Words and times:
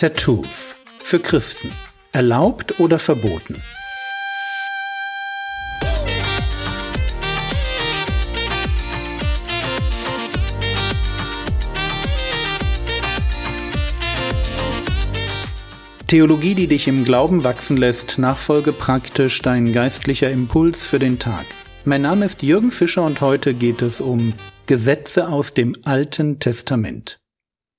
Tattoos. 0.00 0.76
Für 1.04 1.20
Christen. 1.20 1.70
Erlaubt 2.12 2.80
oder 2.80 2.98
verboten? 2.98 3.62
Theologie, 16.06 16.54
die 16.54 16.66
dich 16.66 16.88
im 16.88 17.04
Glauben 17.04 17.44
wachsen 17.44 17.76
lässt, 17.76 18.18
Nachfolge 18.18 18.72
praktisch, 18.72 19.42
dein 19.42 19.74
geistlicher 19.74 20.30
Impuls 20.30 20.86
für 20.86 20.98
den 20.98 21.18
Tag. 21.18 21.44
Mein 21.84 22.00
Name 22.00 22.24
ist 22.24 22.42
Jürgen 22.42 22.70
Fischer 22.70 23.04
und 23.04 23.20
heute 23.20 23.52
geht 23.52 23.82
es 23.82 24.00
um 24.00 24.32
Gesetze 24.64 25.28
aus 25.28 25.52
dem 25.52 25.76
Alten 25.84 26.38
Testament. 26.38 27.19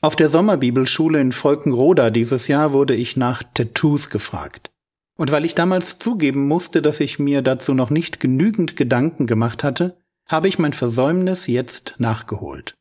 Auf 0.03 0.15
der 0.15 0.29
Sommerbibelschule 0.29 1.21
in 1.21 1.31
Volkenroda 1.31 2.09
dieses 2.09 2.47
Jahr 2.47 2.73
wurde 2.73 2.95
ich 2.95 3.17
nach 3.17 3.43
Tattoos 3.53 4.09
gefragt. 4.09 4.71
Und 5.15 5.31
weil 5.31 5.45
ich 5.45 5.53
damals 5.53 5.99
zugeben 5.99 6.47
musste, 6.47 6.81
dass 6.81 6.99
ich 6.99 7.19
mir 7.19 7.43
dazu 7.43 7.75
noch 7.75 7.91
nicht 7.91 8.19
genügend 8.19 8.75
Gedanken 8.75 9.27
gemacht 9.27 9.63
hatte, 9.63 10.01
habe 10.27 10.47
ich 10.47 10.57
mein 10.57 10.73
Versäumnis 10.73 11.45
jetzt 11.45 11.95
nachgeholt. 11.99 12.73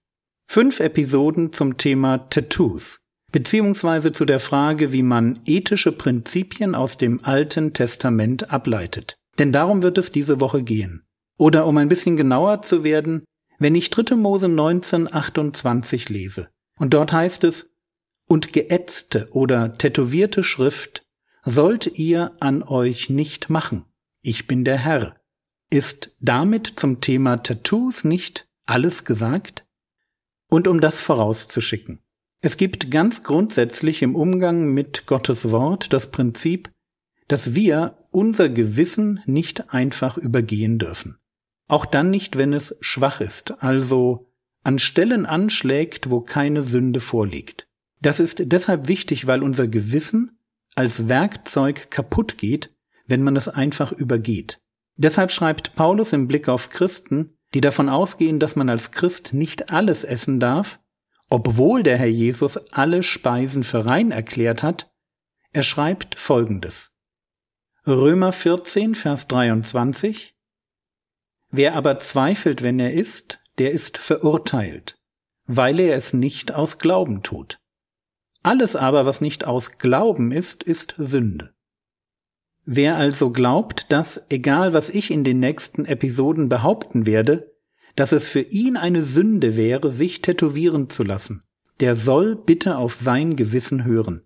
Fünf 0.50 0.80
Episoden 0.80 1.52
zum 1.52 1.76
Thema 1.76 2.30
Tattoos, 2.30 3.00
beziehungsweise 3.32 4.12
zu 4.12 4.24
der 4.24 4.40
Frage, 4.40 4.90
wie 4.92 5.02
man 5.02 5.40
ethische 5.44 5.92
Prinzipien 5.92 6.74
aus 6.74 6.96
dem 6.96 7.22
Alten 7.22 7.74
Testament 7.74 8.50
ableitet. 8.50 9.16
Denn 9.38 9.52
darum 9.52 9.82
wird 9.82 9.98
es 9.98 10.10
diese 10.10 10.40
Woche 10.40 10.62
gehen. 10.62 11.04
Oder 11.36 11.66
um 11.66 11.76
ein 11.76 11.88
bisschen 11.88 12.16
genauer 12.16 12.62
zu 12.62 12.82
werden, 12.82 13.24
wenn 13.58 13.74
ich 13.74 13.90
3. 13.90 14.16
Mose 14.16 14.46
1928 14.46 16.08
lese. 16.08 16.48
Und 16.80 16.94
dort 16.94 17.12
heißt 17.12 17.44
es, 17.44 17.76
und 18.26 18.54
geätzte 18.54 19.28
oder 19.32 19.76
tätowierte 19.76 20.42
Schrift 20.42 21.06
sollt 21.44 21.98
ihr 21.98 22.32
an 22.40 22.62
euch 22.62 23.10
nicht 23.10 23.50
machen. 23.50 23.84
Ich 24.22 24.46
bin 24.46 24.64
der 24.64 24.78
Herr. 24.78 25.20
Ist 25.68 26.10
damit 26.20 26.72
zum 26.76 27.02
Thema 27.02 27.42
Tattoos 27.42 28.04
nicht 28.04 28.48
alles 28.64 29.04
gesagt? 29.04 29.66
Und 30.48 30.68
um 30.68 30.80
das 30.80 31.00
vorauszuschicken. 31.00 32.00
Es 32.40 32.56
gibt 32.56 32.90
ganz 32.90 33.24
grundsätzlich 33.24 34.00
im 34.00 34.16
Umgang 34.16 34.72
mit 34.72 35.04
Gottes 35.04 35.50
Wort 35.50 35.92
das 35.92 36.10
Prinzip, 36.10 36.70
dass 37.28 37.54
wir 37.54 37.98
unser 38.10 38.48
Gewissen 38.48 39.20
nicht 39.26 39.74
einfach 39.74 40.16
übergehen 40.16 40.78
dürfen. 40.78 41.18
Auch 41.68 41.84
dann 41.84 42.08
nicht, 42.08 42.38
wenn 42.38 42.54
es 42.54 42.74
schwach 42.80 43.20
ist, 43.20 43.62
also 43.62 44.29
an 44.62 44.78
Stellen 44.78 45.26
anschlägt, 45.26 46.10
wo 46.10 46.20
keine 46.20 46.62
Sünde 46.62 47.00
vorliegt. 47.00 47.66
Das 48.00 48.20
ist 48.20 48.42
deshalb 48.46 48.88
wichtig, 48.88 49.26
weil 49.26 49.42
unser 49.42 49.68
Gewissen 49.68 50.38
als 50.74 51.08
Werkzeug 51.08 51.90
kaputt 51.90 52.38
geht, 52.38 52.74
wenn 53.06 53.22
man 53.22 53.36
es 53.36 53.48
einfach 53.48 53.92
übergeht. 53.92 54.60
Deshalb 54.96 55.32
schreibt 55.32 55.74
Paulus 55.74 56.12
im 56.12 56.28
Blick 56.28 56.48
auf 56.48 56.70
Christen, 56.70 57.36
die 57.54 57.60
davon 57.60 57.88
ausgehen, 57.88 58.38
dass 58.38 58.56
man 58.56 58.68
als 58.68 58.92
Christ 58.92 59.32
nicht 59.32 59.70
alles 59.70 60.04
essen 60.04 60.40
darf, 60.40 60.78
obwohl 61.28 61.82
der 61.82 61.98
Herr 61.98 62.06
Jesus 62.06 62.56
alle 62.72 63.02
Speisen 63.02 63.64
für 63.64 63.86
rein 63.86 64.10
erklärt 64.10 64.62
hat, 64.62 64.92
er 65.52 65.62
schreibt 65.62 66.18
Folgendes. 66.18 66.92
Römer 67.86 68.32
14, 68.32 68.94
Vers 68.94 69.26
23 69.28 70.36
Wer 71.50 71.74
aber 71.74 71.98
zweifelt, 71.98 72.62
wenn 72.62 72.78
er 72.78 72.92
isst, 72.92 73.40
der 73.60 73.72
ist 73.72 73.98
verurteilt, 73.98 74.98
weil 75.44 75.80
er 75.80 75.94
es 75.94 76.14
nicht 76.14 76.50
aus 76.50 76.78
Glauben 76.78 77.22
tut. 77.22 77.58
Alles 78.42 78.74
aber, 78.74 79.04
was 79.04 79.20
nicht 79.20 79.44
aus 79.44 79.76
Glauben 79.76 80.32
ist, 80.32 80.62
ist 80.62 80.94
Sünde. 80.96 81.52
Wer 82.64 82.96
also 82.96 83.30
glaubt, 83.30 83.92
dass, 83.92 84.24
egal 84.30 84.72
was 84.72 84.88
ich 84.88 85.10
in 85.10 85.24
den 85.24 85.40
nächsten 85.40 85.84
Episoden 85.84 86.48
behaupten 86.48 87.04
werde, 87.04 87.54
dass 87.96 88.12
es 88.12 88.28
für 88.28 88.40
ihn 88.40 88.78
eine 88.78 89.02
Sünde 89.02 89.58
wäre, 89.58 89.90
sich 89.90 90.22
tätowieren 90.22 90.88
zu 90.88 91.02
lassen, 91.02 91.44
der 91.80 91.96
soll 91.96 92.36
bitte 92.36 92.78
auf 92.78 92.94
sein 92.94 93.36
Gewissen 93.36 93.84
hören. 93.84 94.24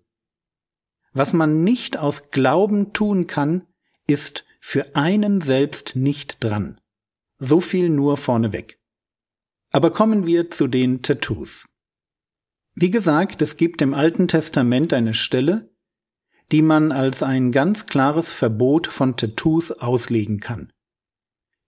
Was 1.11 1.33
man 1.33 1.65
nicht 1.65 1.97
aus 1.97 2.31
Glauben 2.31 2.93
tun 2.93 3.27
kann, 3.27 3.67
ist 4.07 4.45
für 4.61 4.95
einen 4.95 5.41
selbst 5.41 5.97
nicht 5.97 6.41
dran. 6.41 6.79
So 7.37 7.59
viel 7.59 7.89
nur 7.89 8.15
vorneweg. 8.15 8.79
Aber 9.75 9.91
kommen 9.91 10.25
wir 10.25 10.49
zu 10.51 10.67
den 10.67 11.01
Tattoos. 11.01 11.67
Wie 12.75 12.91
gesagt, 12.91 13.41
es 13.41 13.57
gibt 13.57 13.81
im 13.81 13.93
Alten 13.93 14.29
Testament 14.29 14.93
eine 14.93 15.13
Stelle, 15.13 15.69
die 16.53 16.61
man 16.61 16.93
als 16.93 17.23
ein 17.23 17.51
ganz 17.51 17.85
klares 17.85 18.31
Verbot 18.31 18.87
von 18.87 19.17
Tattoos 19.17 19.73
auslegen 19.73 20.39
kann. 20.39 20.71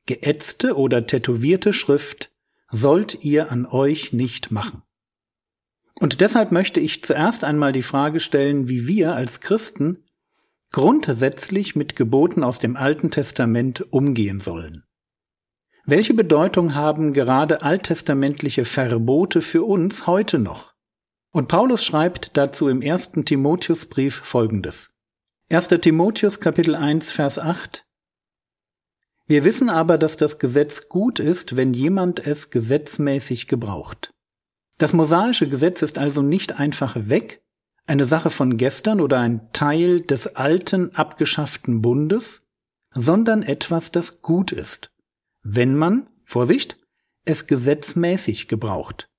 Geätzte 0.05 0.77
oder 0.77 1.05
tätowierte 1.05 1.73
Schrift 1.73 2.31
sollt 2.71 3.25
ihr 3.25 3.51
an 3.51 3.65
euch 3.65 4.13
nicht 4.13 4.51
machen. 4.51 4.83
Und 5.99 6.21
deshalb 6.21 6.53
möchte 6.53 6.79
ich 6.79 7.03
zuerst 7.03 7.43
einmal 7.43 7.73
die 7.73 7.83
Frage 7.83 8.21
stellen, 8.21 8.69
wie 8.69 8.87
wir 8.87 9.17
als 9.17 9.41
Christen 9.41 10.05
grundsätzlich 10.71 11.75
mit 11.75 11.97
Geboten 11.97 12.45
aus 12.45 12.59
dem 12.59 12.77
Alten 12.77 13.11
Testament 13.11 13.91
umgehen 13.91 14.39
sollen. 14.39 14.86
Welche 15.89 16.13
Bedeutung 16.13 16.75
haben 16.75 17.13
gerade 17.13 17.61
alttestamentliche 17.61 18.65
Verbote 18.65 19.39
für 19.39 19.63
uns 19.63 20.05
heute 20.05 20.37
noch? 20.37 20.73
Und 21.31 21.47
Paulus 21.47 21.85
schreibt 21.85 22.35
dazu 22.35 22.67
im 22.67 22.81
ersten 22.81 23.23
Timotheusbrief 23.23 24.15
folgendes. 24.15 24.89
1. 25.49 25.69
Timotheus 25.69 26.41
Kapitel 26.41 26.75
1 26.75 27.13
Vers 27.13 27.39
8 27.39 27.85
Wir 29.27 29.45
wissen 29.45 29.69
aber, 29.69 29.97
dass 29.97 30.17
das 30.17 30.39
Gesetz 30.39 30.89
gut 30.89 31.19
ist, 31.19 31.55
wenn 31.55 31.73
jemand 31.73 32.19
es 32.27 32.49
gesetzmäßig 32.49 33.47
gebraucht. 33.47 34.11
Das 34.79 34.91
mosaische 34.91 35.47
Gesetz 35.47 35.81
ist 35.83 35.97
also 35.99 36.21
nicht 36.21 36.59
einfach 36.59 36.97
weg, 36.97 37.41
eine 37.85 38.05
Sache 38.05 38.29
von 38.29 38.57
gestern 38.57 38.99
oder 38.99 39.21
ein 39.21 39.53
Teil 39.53 40.01
des 40.01 40.35
alten 40.35 40.93
abgeschafften 40.95 41.81
Bundes, 41.81 42.45
sondern 42.93 43.41
etwas, 43.41 43.93
das 43.93 44.21
gut 44.21 44.51
ist 44.51 44.91
wenn 45.49 45.75
man, 45.75 46.09
Vorsicht, 46.25 46.77
es 47.23 47.47
gesetzmäßig 47.47 48.49
gebraucht. 48.49 49.09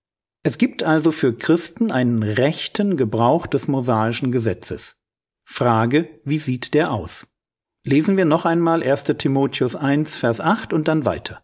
Es 0.43 0.59
gibt 0.59 0.83
also 0.83 1.11
für 1.11 1.34
Christen 1.34 1.91
einen 1.91 2.22
rechten 2.22 2.97
Gebrauch 2.97 3.47
des 3.47 3.66
mosaischen 3.66 4.31
Gesetzes. 4.31 5.00
Frage, 5.44 6.21
wie 6.25 6.39
sieht 6.39 6.75
der 6.75 6.93
aus? 6.93 7.27
Lesen 7.83 8.19
wir 8.19 8.27
noch 8.27 8.44
einmal 8.44 8.83
1. 8.83 9.05
Timotheus 9.05 9.75
1, 9.75 10.16
Vers 10.16 10.41
8 10.41 10.75
und 10.75 10.87
dann 10.89 11.06
weiter. 11.06 11.43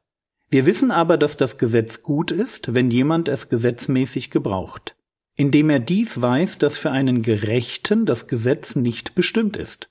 Wir 0.51 0.67
wissen 0.67 0.91
aber, 0.91 1.17
dass 1.17 1.39
das 1.39 1.57
Gesetz 1.57 2.03
gut 2.03 2.31
ist, 2.31 2.75
wenn 2.75 2.91
jemand 2.91 3.29
es 3.29 3.49
gesetzmäßig 3.49 4.31
gebraucht, 4.31 4.97
indem 5.35 5.71
er 5.71 5.81
dies 5.81 6.21
weiß, 6.21 6.59
dass 6.59 6.77
für 6.77 6.91
einen 6.91 7.23
Gerechten 7.23 8.05
das 8.05 8.29
Gesetz 8.29 8.77
nicht 8.77 9.15
bestimmt 9.15 9.57
ist, 9.57 9.89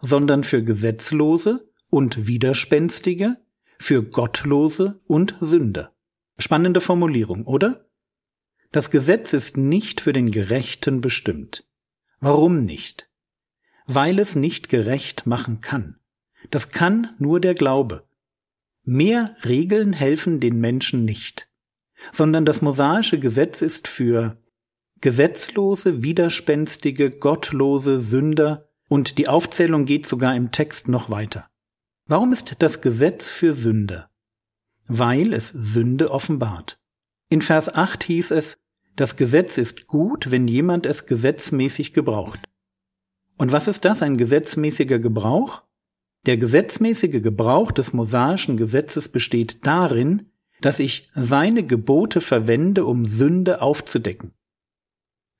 sondern 0.00 0.44
für 0.44 0.62
Gesetzlose 0.62 1.72
und 1.88 2.26
Widerspenstige, 2.26 3.38
für 3.78 4.02
Gottlose 4.02 5.00
und 5.06 5.36
Sünder. 5.40 5.94
Spannende 6.38 6.80
Formulierung, 6.80 7.46
oder? 7.46 7.88
Das 8.70 8.90
Gesetz 8.90 9.32
ist 9.32 9.56
nicht 9.56 10.00
für 10.00 10.12
den 10.12 10.30
Gerechten 10.30 11.00
bestimmt. 11.00 11.64
Warum 12.20 12.62
nicht? 12.62 13.08
Weil 13.86 14.18
es 14.18 14.36
nicht 14.36 14.68
gerecht 14.68 15.26
machen 15.26 15.60
kann. 15.60 15.98
Das 16.50 16.70
kann 16.70 17.14
nur 17.18 17.40
der 17.40 17.54
Glaube. 17.54 18.06
Mehr 18.84 19.34
Regeln 19.44 19.92
helfen 19.92 20.40
den 20.40 20.60
Menschen 20.60 21.04
nicht, 21.04 21.48
sondern 22.12 22.44
das 22.44 22.62
mosaische 22.62 23.18
Gesetz 23.18 23.62
ist 23.62 23.88
für 23.88 24.42
gesetzlose, 25.00 26.02
widerspenstige, 26.02 27.10
gottlose 27.10 27.98
Sünder 27.98 28.68
und 28.88 29.18
die 29.18 29.28
Aufzählung 29.28 29.84
geht 29.84 30.06
sogar 30.06 30.34
im 30.34 30.50
Text 30.52 30.88
noch 30.88 31.10
weiter. 31.10 31.48
Warum 32.10 32.32
ist 32.32 32.56
das 32.60 32.80
Gesetz 32.80 33.28
für 33.28 33.52
Sünde? 33.52 34.08
Weil 34.86 35.34
es 35.34 35.48
Sünde 35.48 36.10
offenbart. 36.10 36.80
In 37.28 37.42
Vers 37.42 37.74
8 37.74 38.02
hieß 38.02 38.30
es, 38.30 38.56
das 38.96 39.18
Gesetz 39.18 39.58
ist 39.58 39.86
gut, 39.86 40.30
wenn 40.30 40.48
jemand 40.48 40.86
es 40.86 41.04
gesetzmäßig 41.04 41.92
gebraucht. 41.92 42.48
Und 43.36 43.52
was 43.52 43.68
ist 43.68 43.84
das, 43.84 44.00
ein 44.00 44.16
gesetzmäßiger 44.16 44.98
Gebrauch? 44.98 45.64
Der 46.24 46.38
gesetzmäßige 46.38 47.20
Gebrauch 47.22 47.72
des 47.72 47.92
mosaischen 47.92 48.56
Gesetzes 48.56 49.10
besteht 49.10 49.66
darin, 49.66 50.30
dass 50.62 50.78
ich 50.80 51.10
seine 51.12 51.62
Gebote 51.62 52.22
verwende, 52.22 52.86
um 52.86 53.04
Sünde 53.04 53.60
aufzudecken. 53.60 54.32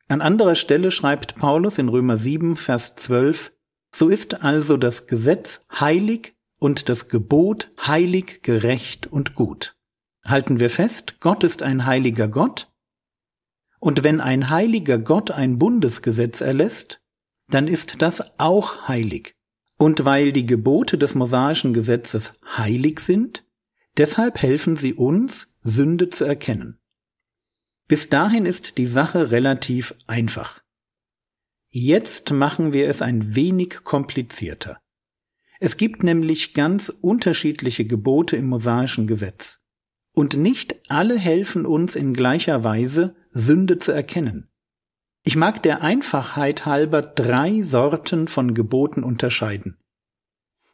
An 0.07 0.21
anderer 0.21 0.55
Stelle 0.55 0.91
schreibt 0.91 1.35
Paulus 1.35 1.79
in 1.79 1.89
Römer 1.89 2.19
7, 2.19 2.57
Vers 2.57 2.95
12, 2.95 3.53
So 3.91 4.11
ist 4.11 4.43
also 4.43 4.77
das 4.77 5.07
Gesetz 5.07 5.65
heilig 5.73 6.38
und 6.59 6.89
das 6.89 7.09
Gebot 7.09 7.71
heilig, 7.87 8.43
gerecht 8.43 9.07
und 9.07 9.35
gut. 9.35 9.77
Halten 10.25 10.61
wir 10.61 10.71
fest, 10.71 11.21
Gott 11.21 11.45
ist 11.45 11.63
ein 11.63 11.87
heiliger 11.87 12.29
Gott 12.29 12.71
Und 13.81 14.05
wenn 14.05 14.21
ein 14.21 14.51
heiliger 14.51 14.99
Gott 14.99 15.31
ein 15.31 15.59
Bundesgesetz 15.59 16.41
erlässt, 16.41 17.01
dann 17.49 17.69
ist 17.69 18.03
das 18.03 18.39
auch 18.39 18.89
heilig. 18.89 19.35
Und 19.79 20.05
weil 20.05 20.33
die 20.33 20.47
Gebote 20.47 20.99
des 20.99 21.15
mosaischen 21.15 21.73
Gesetzes 21.73 22.41
heilig 22.57 22.99
sind, 23.01 23.45
deshalb 23.97 24.43
helfen 24.43 24.75
sie 24.75 24.95
uns, 24.95 25.57
Sünde 25.63 26.09
zu 26.11 26.25
erkennen. 26.25 26.81
Bis 27.87 28.11
dahin 28.11 28.45
ist 28.45 28.77
die 28.77 28.87
Sache 28.87 29.31
relativ 29.31 29.95
einfach. 30.07 30.63
Jetzt 31.71 32.33
machen 32.33 32.73
wir 32.73 32.89
es 32.89 33.01
ein 33.03 33.35
wenig 33.37 33.85
komplizierter. 33.85 34.81
Es 35.61 35.77
gibt 35.77 36.03
nämlich 36.03 36.55
ganz 36.55 36.89
unterschiedliche 36.89 37.85
Gebote 37.85 38.37
im 38.37 38.47
mosaischen 38.47 39.07
Gesetz. 39.07 39.65
Und 40.13 40.37
nicht 40.37 40.77
alle 40.89 41.19
helfen 41.19 41.67
uns 41.67 41.97
in 41.97 42.15
gleicher 42.15 42.65
Weise, 42.65 43.17
Sünde 43.31 43.79
zu 43.79 43.93
erkennen. 43.93 44.49
Ich 45.25 45.37
mag 45.37 45.63
der 45.63 45.83
Einfachheit 45.83 46.65
halber 46.65 47.03
drei 47.03 47.61
Sorten 47.61 48.29
von 48.29 48.55
Geboten 48.55 49.03
unterscheiden. 49.03 49.77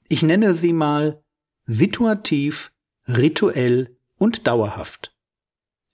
Ich 0.09 0.23
nenne 0.23 0.55
sie 0.55 0.73
mal 0.73 1.23
situativ, 1.65 2.73
rituell 3.09 3.97
und 4.17 4.47
dauerhaft. 4.47 5.17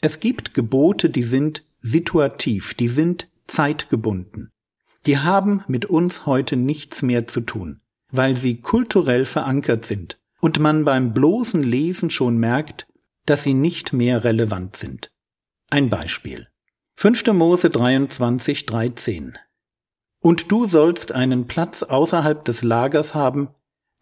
Es 0.00 0.20
gibt 0.20 0.54
Gebote, 0.54 1.10
die 1.10 1.22
sind 1.22 1.64
situativ, 1.78 2.75
die 2.75 2.88
sind 2.88 3.28
zeitgebunden. 3.46 4.52
Die 5.06 5.19
haben 5.19 5.64
mit 5.66 5.87
uns 5.87 6.26
heute 6.26 6.56
nichts 6.56 7.02
mehr 7.02 7.26
zu 7.26 7.40
tun, 7.40 7.81
weil 8.10 8.36
sie 8.36 8.60
kulturell 8.60 9.24
verankert 9.24 9.84
sind 9.84 10.18
und 10.40 10.58
man 10.58 10.84
beim 10.84 11.12
bloßen 11.12 11.62
Lesen 11.62 12.10
schon 12.10 12.38
merkt, 12.38 12.86
dass 13.26 13.42
sie 13.42 13.54
nicht 13.54 13.92
mehr 13.92 14.24
relevant 14.24 14.76
sind. 14.76 15.12
Ein 15.70 15.90
Beispiel. 15.90 16.48
5. 16.96 17.28
Mose 17.28 17.70
23, 17.70 18.66
13. 18.66 19.38
Und 20.20 20.50
du 20.50 20.66
sollst 20.66 21.12
einen 21.12 21.46
Platz 21.46 21.82
außerhalb 21.82 22.44
des 22.44 22.62
Lagers 22.62 23.14
haben, 23.14 23.48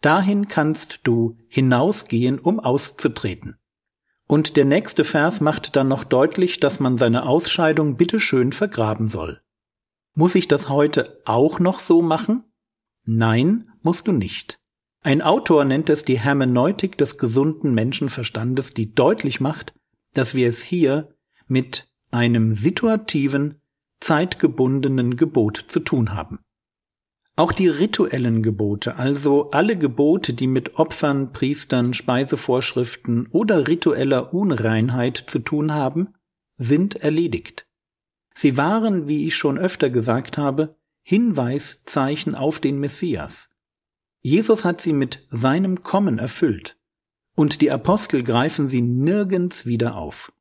dahin 0.01 0.47
kannst 0.47 1.01
du 1.03 1.37
hinausgehen, 1.47 2.39
um 2.39 2.59
auszutreten. 2.59 3.57
Und 4.27 4.57
der 4.57 4.65
nächste 4.65 5.05
Vers 5.05 5.41
macht 5.41 5.75
dann 5.75 5.87
noch 5.87 6.03
deutlich, 6.03 6.59
dass 6.59 6.79
man 6.79 6.97
seine 6.97 7.25
Ausscheidung 7.25 7.95
bitteschön 7.95 8.51
vergraben 8.51 9.07
soll. 9.07 9.41
Muss 10.13 10.35
ich 10.35 10.47
das 10.47 10.69
heute 10.69 11.21
auch 11.25 11.59
noch 11.59 11.79
so 11.79 12.01
machen? 12.01 12.43
Nein, 13.05 13.68
musst 13.81 14.07
du 14.07 14.11
nicht. 14.11 14.59
Ein 15.01 15.21
Autor 15.21 15.63
nennt 15.65 15.89
es 15.89 16.03
die 16.03 16.19
Hermeneutik 16.19 16.97
des 16.97 17.17
gesunden 17.17 17.73
Menschenverstandes, 17.73 18.73
die 18.73 18.93
deutlich 18.93 19.39
macht, 19.39 19.73
dass 20.13 20.35
wir 20.35 20.47
es 20.47 20.61
hier 20.61 21.15
mit 21.47 21.89
einem 22.11 22.51
situativen, 22.51 23.61
zeitgebundenen 23.99 25.15
Gebot 25.15 25.65
zu 25.67 25.79
tun 25.79 26.13
haben. 26.13 26.39
Auch 27.35 27.53
die 27.53 27.69
rituellen 27.69 28.43
Gebote, 28.43 28.97
also 28.97 29.51
alle 29.51 29.77
Gebote, 29.77 30.33
die 30.33 30.47
mit 30.47 30.77
Opfern, 30.77 31.31
Priestern, 31.31 31.93
Speisevorschriften 31.93 33.27
oder 33.27 33.69
ritueller 33.69 34.33
Unreinheit 34.33 35.15
zu 35.15 35.39
tun 35.39 35.73
haben, 35.73 36.09
sind 36.57 36.95
erledigt. 36.95 37.65
Sie 38.33 38.57
waren, 38.57 39.07
wie 39.07 39.25
ich 39.25 39.37
schon 39.37 39.57
öfter 39.57 39.89
gesagt 39.89 40.37
habe, 40.37 40.75
Hinweiszeichen 41.01 42.35
auf 42.35 42.59
den 42.59 42.77
Messias. 42.79 43.49
Jesus 44.21 44.65
hat 44.65 44.81
sie 44.81 44.93
mit 44.93 45.25
seinem 45.29 45.83
Kommen 45.83 46.19
erfüllt, 46.19 46.77
und 47.35 47.61
die 47.61 47.71
Apostel 47.71 48.23
greifen 48.23 48.67
sie 48.67 48.81
nirgends 48.81 49.65
wieder 49.65 49.95
auf. 49.95 50.33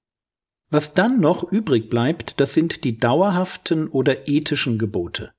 Was 0.71 0.95
dann 0.95 1.21
noch 1.21 1.51
übrig 1.51 1.89
bleibt, 1.89 2.41
das 2.41 2.55
sind 2.55 2.85
die 2.85 2.99
dauerhaften 2.99 3.89
oder 3.89 4.29
ethischen 4.29 4.79
Gebote. 4.79 5.33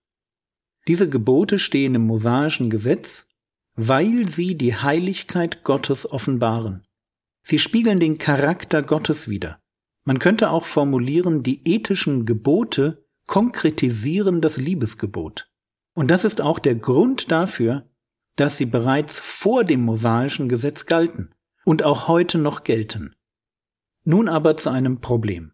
Diese 0.87 1.09
Gebote 1.09 1.59
stehen 1.59 1.93
im 1.95 2.07
mosaischen 2.07 2.69
Gesetz, 2.69 3.27
weil 3.75 4.27
sie 4.27 4.55
die 4.55 4.75
Heiligkeit 4.75 5.63
Gottes 5.63 6.09
offenbaren. 6.09 6.83
Sie 7.43 7.59
spiegeln 7.59 7.99
den 7.99 8.17
Charakter 8.17 8.81
Gottes 8.81 9.29
wider. 9.29 9.59
Man 10.03 10.19
könnte 10.19 10.49
auch 10.49 10.65
formulieren, 10.65 11.43
die 11.43 11.67
ethischen 11.67 12.25
Gebote 12.25 13.05
konkretisieren 13.27 14.41
das 14.41 14.57
Liebesgebot. 14.57 15.51
Und 15.93 16.09
das 16.09 16.25
ist 16.25 16.41
auch 16.41 16.59
der 16.59 16.75
Grund 16.75 17.31
dafür, 17.31 17.88
dass 18.39 18.57
sie 18.57 18.65
bereits 18.65 19.19
vor 19.19 19.63
dem 19.63 19.81
mosaischen 19.81 20.47
Gesetz 20.47 20.85
galten 20.85 21.33
und 21.65 21.83
auch 21.83 22.07
heute 22.07 22.37
noch 22.37 22.63
gelten. 22.63 23.15
Nun 24.05 24.29
aber 24.29 24.55
zu 24.55 24.69
einem 24.69 25.01
Problem. 25.01 25.51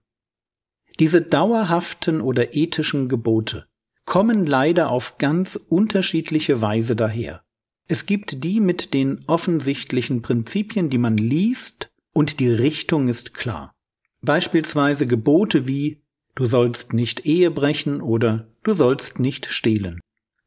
Diese 0.99 1.21
dauerhaften 1.21 2.21
oder 2.21 2.55
ethischen 2.55 3.09
Gebote 3.09 3.65
kommen 4.05 4.45
leider 4.45 4.89
auf 4.91 5.17
ganz 5.17 5.55
unterschiedliche 5.55 6.61
Weise 6.61 6.95
daher. 6.95 7.43
Es 7.87 8.05
gibt 8.05 8.43
die 8.43 8.59
mit 8.59 8.93
den 8.93 9.25
offensichtlichen 9.27 10.21
Prinzipien, 10.21 10.89
die 10.89 10.97
man 10.97 11.17
liest, 11.17 11.89
und 12.13 12.39
die 12.39 12.49
Richtung 12.49 13.07
ist 13.07 13.33
klar. 13.33 13.73
Beispielsweise 14.21 15.05
Gebote 15.05 15.67
wie 15.67 16.01
du 16.35 16.45
sollst 16.45 16.93
nicht 16.93 17.25
Ehe 17.25 17.51
brechen 17.51 18.01
oder 18.01 18.47
du 18.63 18.73
sollst 18.73 19.19
nicht 19.19 19.47
stehlen. 19.47 19.99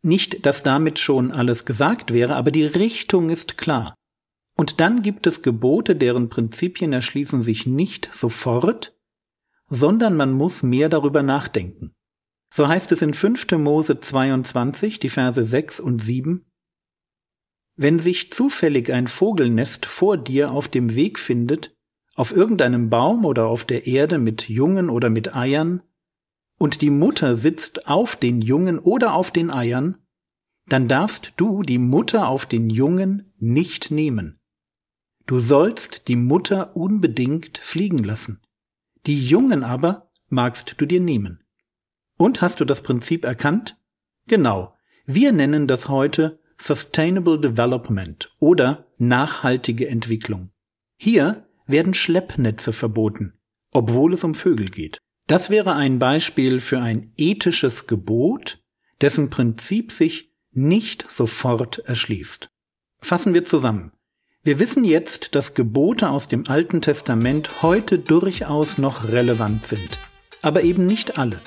Nicht, 0.02 0.46
dass 0.46 0.62
damit 0.62 0.98
schon 0.98 1.32
alles 1.32 1.64
gesagt 1.64 2.12
wäre, 2.12 2.36
aber 2.36 2.50
die 2.50 2.64
Richtung 2.64 3.30
ist 3.30 3.58
klar. 3.58 3.94
Und 4.56 4.80
dann 4.80 5.02
gibt 5.02 5.26
es 5.26 5.42
Gebote, 5.42 5.96
deren 5.96 6.28
Prinzipien 6.28 6.92
erschließen 6.92 7.42
sich 7.42 7.66
nicht 7.66 8.08
sofort, 8.12 8.96
sondern 9.66 10.16
man 10.16 10.32
muss 10.32 10.62
mehr 10.62 10.88
darüber 10.88 11.22
nachdenken. 11.22 11.92
So 12.52 12.66
heißt 12.66 12.90
es 12.92 13.02
in 13.02 13.14
5. 13.14 13.52
Mose 13.52 14.00
22, 14.00 15.00
die 15.00 15.10
Verse 15.10 15.42
6 15.42 15.80
und 15.80 16.00
7, 16.00 16.46
Wenn 17.76 17.98
sich 17.98 18.32
zufällig 18.32 18.90
ein 18.92 19.06
Vogelnest 19.06 19.86
vor 19.86 20.16
dir 20.16 20.50
auf 20.50 20.68
dem 20.68 20.94
Weg 20.94 21.18
findet, 21.18 21.76
auf 22.14 22.32
irgendeinem 22.32 22.90
Baum 22.90 23.24
oder 23.24 23.46
auf 23.46 23.64
der 23.64 23.86
Erde 23.86 24.18
mit 24.18 24.48
Jungen 24.48 24.90
oder 24.90 25.10
mit 25.10 25.36
Eiern, 25.36 25.82
und 26.58 26.82
die 26.82 26.90
Mutter 26.90 27.37
sitzt 27.37 27.87
auf 27.87 28.16
den 28.16 28.43
Jungen 28.43 28.78
oder 28.78 29.14
auf 29.14 29.31
den 29.31 29.50
Eiern, 29.50 29.99
dann 30.66 30.88
darfst 30.88 31.32
du 31.37 31.62
die 31.62 31.78
Mutter 31.78 32.28
auf 32.28 32.44
den 32.44 32.69
Jungen 32.69 33.32
nicht 33.38 33.90
nehmen. 33.90 34.38
Du 35.26 35.38
sollst 35.38 36.08
die 36.08 36.16
Mutter 36.16 36.76
unbedingt 36.76 37.58
fliegen 37.58 38.02
lassen. 38.02 38.40
Die 39.06 39.26
Jungen 39.26 39.62
aber 39.62 40.10
magst 40.28 40.75
du 40.78 40.87
dir 40.87 41.00
nehmen. 41.00 41.43
Und 42.16 42.43
hast 42.43 42.60
du 42.60 42.65
das 42.65 42.82
Prinzip 42.82 43.24
erkannt? 43.24 43.77
Genau. 44.27 44.74
Wir 45.06 45.32
nennen 45.32 45.69
das 45.69 45.88
heute 45.88 46.41
Sustainable 46.58 47.41
Development 47.41 48.34
oder 48.41 48.86
nachhaltige 48.98 49.88
Entwicklung. 49.88 50.50
Hier 50.98 51.46
werden 51.67 51.94
Schleppnetze 51.94 52.72
verboten, 52.72 53.38
obwohl 53.70 54.12
es 54.12 54.24
um 54.24 54.34
Vögel 54.34 54.69
geht. 54.69 54.98
Das 55.29 55.51
wäre 55.51 55.75
ein 55.75 55.99
Beispiel 55.99 56.58
für 56.58 56.81
ein 56.81 57.13
ethisches 57.19 57.87
Gebot, 57.87 58.61
dessen 59.03 59.29
Prinzip 59.29 59.93
sich 59.93 60.32
nicht 60.53 61.05
sofort 61.11 61.81
erschließt. 61.81 62.49
Fassen 63.03 63.35
wir 63.35 63.44
zusammen. 63.44 63.93
Wir 64.43 64.58
wissen 64.58 64.85
jetzt, 64.85 65.35
dass 65.35 65.53
Gebote 65.53 66.08
aus 66.08 66.29
dem 66.29 66.49
Alten 66.49 66.81
Testament 66.81 67.61
heute 67.61 67.99
durchaus 67.99 68.79
noch 68.79 69.06
relevant 69.06 69.67
sind, 69.67 69.99
aber 70.41 70.63
eben 70.63 70.87
nicht 70.87 71.19
alle. 71.19 71.43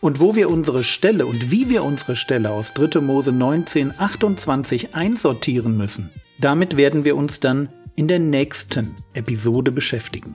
Und 0.00 0.18
wo 0.18 0.34
wir 0.34 0.50
unsere 0.50 0.82
Stelle 0.82 1.26
und 1.26 1.52
wie 1.52 1.68
wir 1.68 1.84
unsere 1.84 2.16
Stelle 2.16 2.50
aus 2.50 2.74
3. 2.74 3.00
Mose 3.00 3.30
19, 3.30 4.00
28 4.00 4.96
einsortieren 4.96 5.76
müssen, 5.76 6.10
damit 6.40 6.76
werden 6.76 7.04
wir 7.04 7.14
uns 7.14 7.38
dann 7.38 7.68
in 7.94 8.08
der 8.08 8.18
nächsten 8.18 8.96
Episode 9.14 9.70
beschäftigen. 9.70 10.34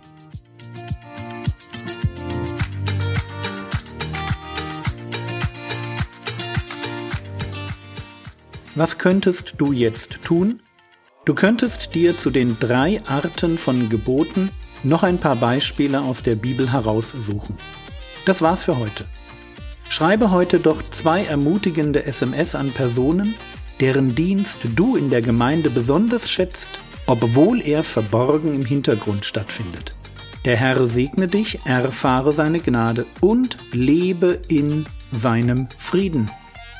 Was 8.75 8.97
könntest 8.97 9.55
du 9.57 9.71
jetzt 9.71 10.23
tun, 10.23 10.59
Du 11.25 11.33
könntest 11.33 11.95
dir 11.95 12.19
zu 12.19 12.29
den 12.29 12.59
drei 12.59 13.01
Arten 13.07 13.57
von 13.57 13.89
Geboten 13.89 14.51
noch 14.83 15.01
ein 15.01 15.17
paar 15.17 15.35
Beispiele 15.35 16.01
aus 16.01 16.21
der 16.21 16.35
Bibel 16.35 16.71
heraussuchen. 16.71 17.57
Das 18.25 18.43
war's 18.43 18.63
für 18.63 18.77
heute. 18.77 19.05
Schreibe 19.89 20.29
heute 20.29 20.59
doch 20.59 20.83
zwei 20.83 21.25
ermutigende 21.25 22.05
SMS 22.05 22.53
an 22.53 22.69
Personen, 22.69 23.33
deren 23.79 24.13
Dienst 24.13 24.59
du 24.75 24.95
in 24.95 25.09
der 25.09 25.23
Gemeinde 25.23 25.71
besonders 25.71 26.29
schätzt, 26.29 26.69
obwohl 27.07 27.59
er 27.59 27.83
verborgen 27.83 28.53
im 28.53 28.65
Hintergrund 28.65 29.25
stattfindet. 29.25 29.95
Der 30.45 30.57
Herr 30.57 30.85
segne 30.85 31.27
dich, 31.27 31.59
erfahre 31.65 32.31
seine 32.31 32.59
Gnade 32.59 33.07
und 33.19 33.57
lebe 33.71 34.39
in 34.47 34.85
seinem 35.11 35.67
Frieden. 35.79 36.29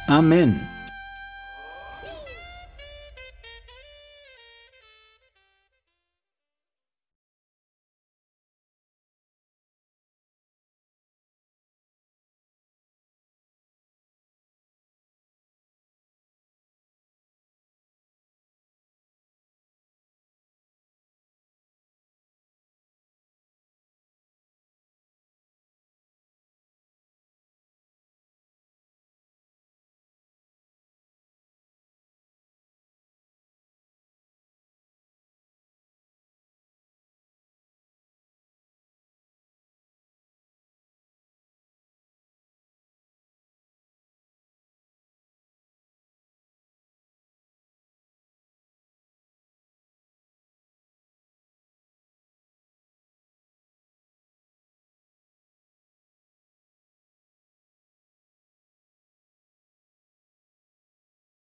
Amen. 0.05 0.75